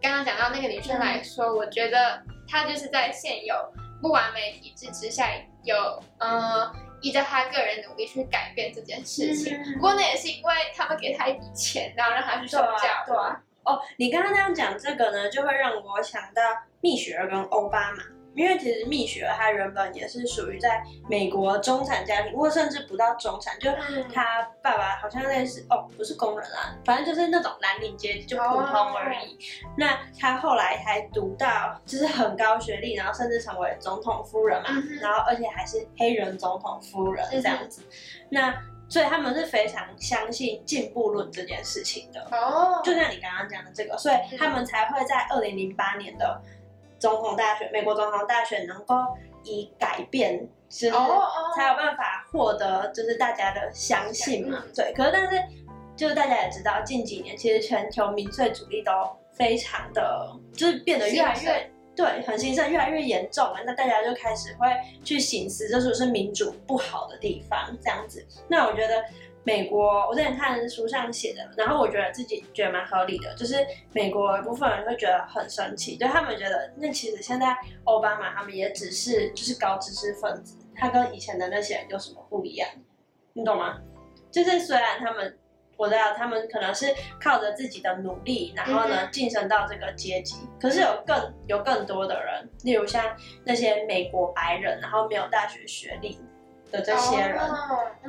[0.00, 3.54] 刚刚讲到那个女生来说，我觉得她就是在现有
[4.00, 5.28] 不完美体制之下，
[5.62, 5.76] 有
[6.18, 9.59] 呃依照她个人努力去改变这件事情。
[9.74, 13.04] 不过那也是因为他们给她一笔钱，然后让她去受教。
[13.07, 13.40] 对啊。
[13.64, 16.42] 哦，你刚刚那样讲这个呢，就会让我想到
[16.83, 18.02] 蜜雪儿跟奥巴马。
[18.35, 23.70] 因为其实蜜雪儿她原本也是属于在美国中产家庭，或甚至不到中产，就
[24.12, 29.38] 她爸爸好像类似哦，不是工人啦，反正就是那种蓝领阶级，就普通而已。
[29.77, 34.68] 那她后来还读到就是很高学历，然后甚至成为总统夫人嘛，
[35.01, 37.83] 然后而且还是黑人总统夫人这样子。
[38.31, 38.55] 那
[38.88, 46.40] 所以他们是非常相信进步论这件事情的哦，就像你刚刚讲的这个，所以他们才会在二零零八年的。
[47.04, 48.94] 总统大选，美国总统大选能够
[49.42, 50.40] 以改变，
[50.70, 50.90] 就是
[51.54, 54.64] 才有办法获得，就是大家的相信嘛。
[54.74, 55.38] 对，可是但是，
[55.94, 58.90] 就是大家也知道，近几年其实全球民粹主义都
[59.34, 63.56] 非常的，就是变得越来越对，很兴盛，越来越严重了。
[63.66, 64.66] 那大家就开始会
[65.04, 68.26] 去醒思，这是是民主不好的地方，这样子。
[68.48, 69.04] 那我觉得。
[69.44, 73.57] 美国，我之前看书上写的，然后我觉得自己觉得蛮合理的，就是
[73.92, 77.54] 美国一部分人会觉得很生气，就他们觉得那其实现在
[77.85, 82.68] 奥巴马他们也只是就是高知识分子，他跟以前的那些人有什么不一样？
[83.35, 83.78] 你懂吗？
[84.30, 85.38] 就是虽然他们
[85.76, 86.87] 我知道他们可能是
[87.20, 96.18] 靠着自己的努力，然后呢晋升到这个阶级，可是有更有更多的人，例如像那些美国白人，然后没有大学学历。
[96.74, 97.38] 的这些人，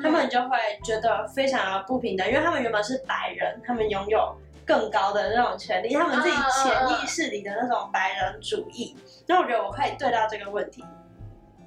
[0.02, 8.98] 他们就会觉得非常的不平等，因为他们原本是白人，他们拥有更高的那种权利，他们自己潜意识里的那种白人主义。
[9.28, 10.84] 那我觉得我可以对到这个问题，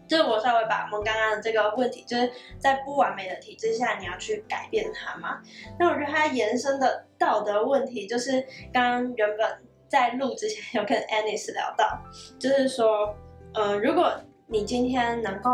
[0.08, 5.40] 就是我稍微把我们刚刚的这个问题，就是在不完美的体制下，你要去改变它嘛。
[5.78, 11.98] 那我觉得它延伸的道德问题，就是刚刚原本在录之前有跟 Anis 聊到，
[12.40, 13.14] 就是说，
[13.54, 14.12] 嗯，如果
[14.48, 15.50] 你今天能够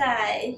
[0.00, 0.50] 在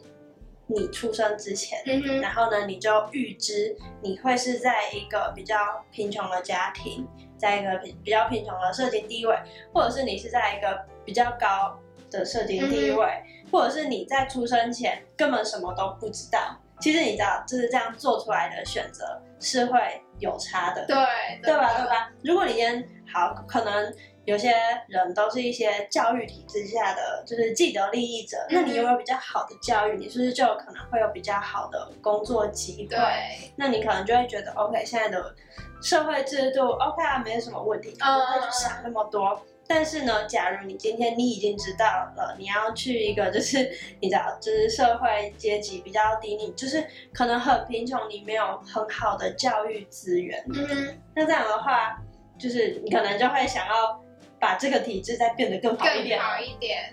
[0.68, 1.82] 你出生之前，
[2.20, 5.56] 然后呢，你就预知你会是在一个比较
[5.90, 7.04] 贫穷的家庭，
[7.36, 9.36] 在一个比比较贫穷的社经地位，
[9.74, 11.76] 或者是你是在一个比较高
[12.08, 13.04] 的社经地位，
[13.50, 16.56] 或者是你在出生前根本什么都不知道。
[16.82, 20.96] 其实你知道，就是这样做出来的选择是会有差的，对
[21.42, 21.72] 对吧？
[21.78, 22.10] 对吧？
[22.22, 23.94] 如果你先好，可能。
[24.24, 24.52] 有些
[24.86, 28.36] 人都是一些教育体制下的，就是既得利益者。
[28.50, 32.94] 那你拥有比较好的教育，你是不是就可能会有比较好的工作机会？
[32.94, 35.34] 对，那你可能就会觉得，OK，现在的
[35.82, 39.44] 社会制度 OK 啊，没什么问题，不会去想那么多。
[39.66, 43.58] 但是呢，假如你今天你已经知道了，你要去一个就是
[44.00, 50.44] 你知道，就是社会阶级比较低，你就是可能很贫穷，你没有很好的教育资源。
[50.54, 52.00] 嗯，那这样的话，
[52.38, 54.00] 就是你可能就会想要。
[54.42, 56.92] 把这个体制再变得更好一点，更好一点。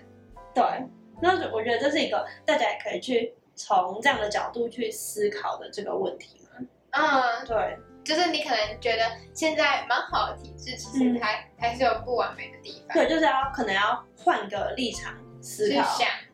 [0.54, 0.62] 对，
[1.20, 6.64] 那我觉得这是一个大家也可以去从这样的角度去思考的这个问题嘛。
[6.92, 7.76] 嗯，对，
[8.10, 12.96] 就是你可能觉得现在蛮好的体制，其实还还是有不完美的地方。
[12.96, 15.14] 对，就是要可能要换个立场。
[15.42, 15.82] 思考，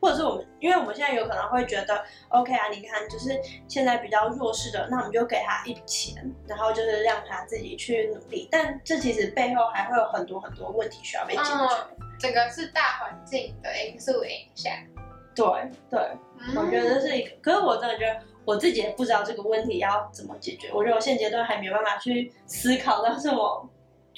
[0.00, 8.48] 或者是我们，因为我们现在有可能会觉得，OK 啊，你看，就是现在比较弱势的，那我们就给他一笔钱，然后就是让他自己去努力。
[8.50, 11.50] 但这其实背后还会有很多很多问题需要被解决。
[12.18, 14.72] 整个是大环境的因素影响。
[15.36, 15.46] 对
[15.88, 16.00] 对，
[16.56, 17.30] 我觉得这是一个。
[17.40, 20.70] 可是我真的觉得我自己也不知道这个问题要怎么解决。
[20.72, 23.68] 我觉得我现阶段还没有办法去思考到这么。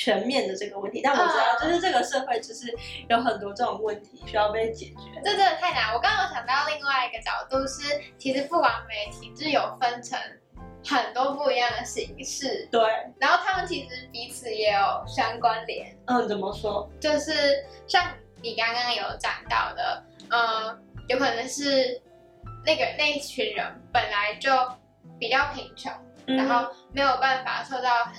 [0.01, 2.73] 全面的这个问题，但我知道，就是这个社会就是
[3.09, 5.21] 有很多这种问题需要被解决。
[5.25, 5.93] 这真的太难。
[5.93, 10.17] 我刚刚有想到另外一个角度是，其实不完美体质有分成
[10.87, 12.69] 很多不一样的形式。
[12.71, 12.81] 对。
[13.19, 15.93] 然后他们其实彼此也有相关联。
[16.05, 16.89] 嗯，怎么说？
[17.01, 17.33] 就是
[17.89, 18.07] 像
[18.41, 22.01] 你刚刚有讲到的，嗯，有可能是
[22.69, 24.51] 那个那一群人本来就
[25.19, 25.91] 比较贫穷，
[26.27, 26.37] 嗯。
[26.37, 28.15] 然后没有办法受到很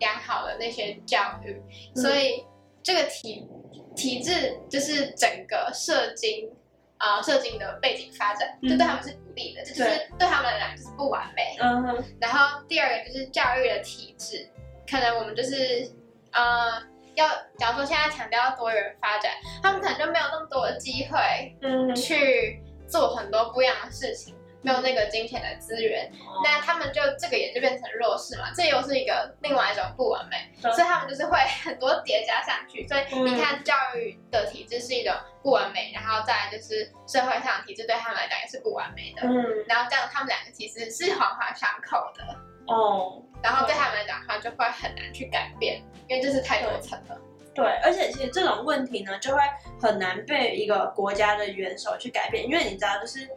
[0.00, 1.62] 良好的那些教育，
[1.94, 2.02] 嗯。
[2.02, 2.44] 所以
[2.82, 3.48] 这个体
[3.94, 6.50] 体制就是整个社经
[6.98, 8.68] 啊、呃社经的背景发展，嗯。
[8.70, 10.28] 这对他们是不利的，这就是对。
[10.28, 11.56] 他们来讲就是不完美。
[11.60, 14.50] 嗯哼，然后第二个就是教育的体制，
[14.90, 15.88] 可能我们就是
[16.32, 16.82] 呃
[17.14, 19.30] 要，假如说现在强调多元发展，
[19.62, 22.60] 他们可能就没有那么多的机会嗯，去
[22.94, 26.08] 做很多不一样的事情，没有那个金钱的资源，
[26.44, 42.22] 那他们就这个也就变成弱势嘛，这又是一个另外一种不完美，对所以他们就是会很多叠加上去，所以你看教育的体制是一种不完美，然后再来就是社会上的体制对他们来讲也是不完美的，嗯，然后这样他们两个其实是环环相扣的。
[42.68, 47.18] 哦，然后对他们来讲的话，就会很难去改变，因为这是太多层了。
[47.54, 49.40] 对，而且其实这种问题呢，就会
[49.80, 53.28] 很难被一个国家的元首去改变，因为你知道，就是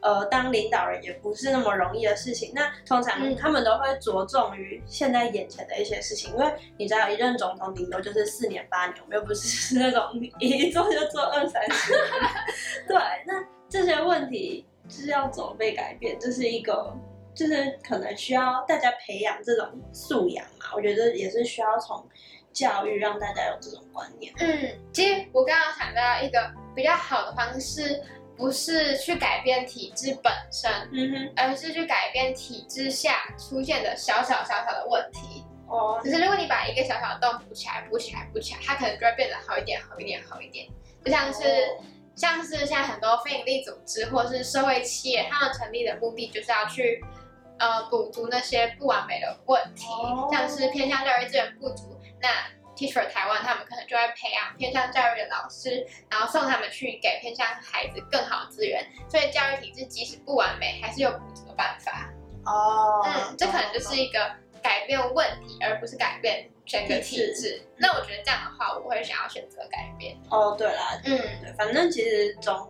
[0.00, 2.52] 呃，当领导人也不是那么容易的事情。
[2.54, 10.02] 那通常嗯他们都会着重于现在眼前的一些事情，因为你知道，一任总统顶多就是四年八年，我们又不是 那种
[10.38, 12.02] 一做就做二三十年。
[12.86, 12.96] 对，
[13.26, 16.16] 那这些问题是要怎么被改变？
[16.20, 16.96] 这是一个。
[17.36, 22.08] 就是可能需要大家培养这种素养嘛，我觉得也是需要从
[22.54, 24.32] 教育让大家有这种观念。
[24.38, 28.02] 嗯，其实我刚刚想到一个比较好的方式，
[28.36, 35.44] 不是去改变体制本身，嗯哼，而是去改变体制下出现的小小小小的问题。
[35.68, 40.66] 哦，只是如果你把一个小小的洞补起来、补起来、补起来，它可能就会变得好一点、好一点、好一点。
[41.04, 41.84] 就像是、哦
[42.16, 47.04] 像是现在很多非营利组织或是社会企业，他们成立的目的就是要去
[47.58, 51.93] 呃补足那些不完美的问题，哦像是偏向教育资源不足，
[52.24, 58.82] 那 Teacher 台湾他们可能就会培养偏向教育的老师，然后送他们去给偏向孩子更好的资源。
[59.10, 62.10] 所以教育体制即使不完美，还是有补足的办法。
[62.46, 64.18] 哦，嗯，这可能就是一个
[64.62, 67.62] 改变问题，而不是改变整个体体制。
[67.76, 70.16] 那我觉得这样的话，我会想要选择改变。
[70.30, 72.68] 哦，对啦，嗯，对，反正其实总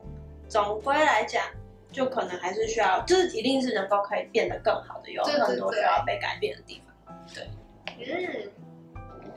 [0.48, 1.42] 总归来讲，
[1.90, 7.26] 就可能还是需要，就是一定是能够可以变得更好的，有很多需要被改变的地方。
[7.34, 7.48] 对
[7.96, 8.50] 嗯，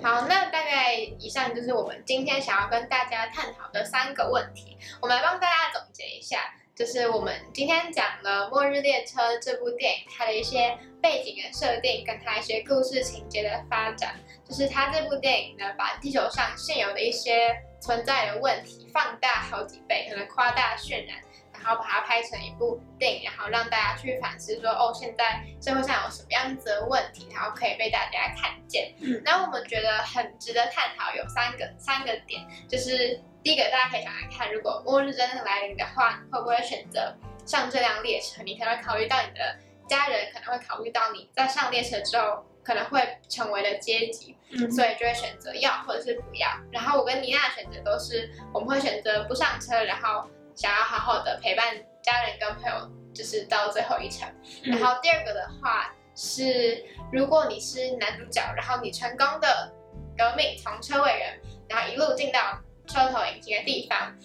[0.01, 4.77] 好，那大概以上就是我们今天想要跟大家探讨的三个问题。
[5.01, 14.15] 我们来帮大家总结一下，就是我们今天讲了《末日列车》这部电影，它的一些背景的设定，跟它一些故事情节的发展。
[14.47, 21.17] 就是它这部电影呢，把地球上现有的一些存在的问题放大好几倍，可能夸大渲染。
[21.63, 28.93] 然后把它拍成一部电影，然后让大家去反思说，哦，现在社会上有什么样子的问题，然后可以被大家看见。
[29.01, 38.41] 嗯然后我们觉得很值得探讨有三个三个点，就是第一个，大家可以想来看，如果末日真的来临的话，你会不会选择上这辆列车？
[38.43, 46.49] 你可能会考虑到你的家人，可能会考虑到你在上列车之后可能会成为的阶级，嗯所以就会选择要或者是不要。
[46.71, 50.27] 然后我跟妮娜的选择都是，我们会选择不上车，然后
[50.57, 54.27] 想要好好的陪伴家人跟朋友，就是到最后一程。
[54.63, 59.71] 嗯然后第二个的话是，如果你是男主角，然后你成功的
[60.17, 61.39] 革命从车尾人，
[61.69, 64.17] 然后一路进到车头引擎的地方，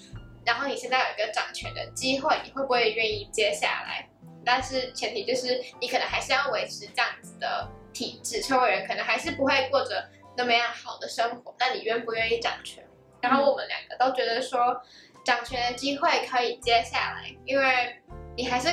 [0.46, 4.08] 然后你现在有一个掌权的机会，你会不会愿意接下来？
[4.44, 12.82] 但是前提就是你可能还是要维持这样子的体制，车尾人可能还是不会过着那么样好的生活，那你愿不愿意掌权？
[13.20, 14.82] 然后我们两个都觉得说，
[15.24, 17.96] 掌权的机会可以接下来，因为
[18.36, 18.68] 你还是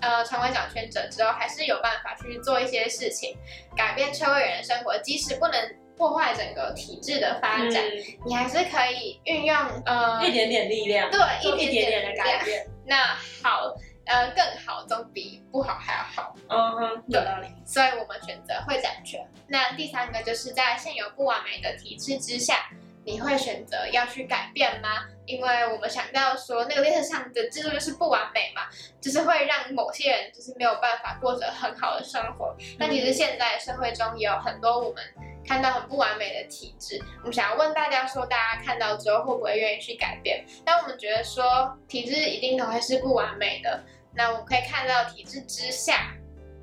[0.00, 3.36] 呃成为掌权者之后，还是有办法去做一些事情，
[3.76, 7.84] 改变车位人的生活，即使不能破坏整个体制的发展，
[8.24, 12.66] 你还是可以运用呃嗯一点点力量，对一一点点的点点的改变。
[12.86, 13.76] 那好
[14.06, 16.34] 呃更好，总比不好还要好。
[16.48, 17.48] 嗯哼，有道理。
[17.64, 19.20] 所以我们选择会掌权。
[19.46, 22.70] 那第三个就是在现有不完美的体制之下，
[23.04, 25.04] 你会选择要去改变吗？
[25.26, 28.62] 因为我们想到说，那个列车上的制度就是不完美嘛，
[29.00, 32.54] 就是会让某些人就是没有办法过着很好的生活。
[32.78, 35.02] 那其实现在社会中也有很多我们
[35.46, 40.44] 看到很不完美的体制，我们想要问大家说，大家看到之后会不会愿意去改变？
[40.64, 43.82] 但我们觉得说，体制一定都会是不完美的。
[44.12, 46.12] 那我们可以看到体制之下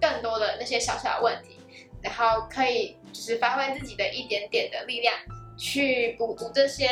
[0.02, 1.58] 更多的那些小小的问题，
[2.02, 5.16] 然后可以就是发挥自己的一点点的力量，
[5.58, 6.88] 去补足这些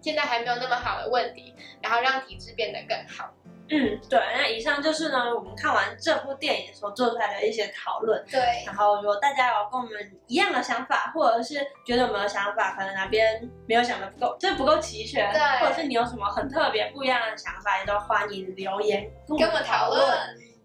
[0.00, 3.30] 现在还没有那么好的问题，然后让体质变得更好。
[3.70, 4.20] 嗯，对。
[4.36, 8.22] 那以上就是呢，我们看完这部电影所做出来的一些讨论。
[8.30, 20.04] 对，然后，如果大家有跟我们一样的想法，或者是觉得我们的想法可能哪边没有想的不够，就是不够齐全，对或者是你有什么很特别不一样的想法，也都欢迎留言跟跟我们讨论。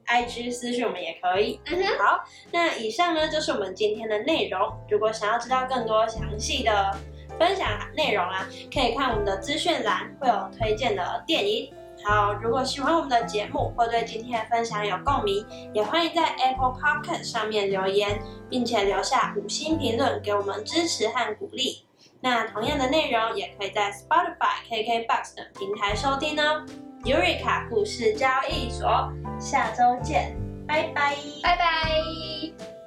[0.05, 1.61] IG 私讯我们也可以。
[1.67, 4.69] 嗯哼，好，那以上呢就是我们今天的内容。
[4.89, 6.91] 如果想要知道更多详细的
[7.37, 11.73] 分享内容啊，可以看我们的资讯栏，会有推荐的电影。
[12.03, 18.19] 好，如果喜欢我们的节目或对今天的分享有共鸣，也欢迎在 Apple Podcast 上面留言，
[18.49, 21.85] 并且留下五星评论给我们支持和鼓励。
[22.21, 26.65] 那同样的内容也可以在 Spotify、KKBox 等平台收听哦。
[27.03, 30.35] Eureka 故事交易所，下周见，
[30.67, 32.78] 拜拜，拜拜。